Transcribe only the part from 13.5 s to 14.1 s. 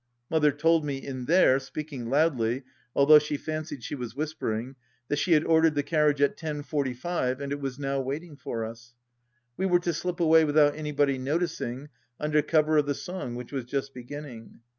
was just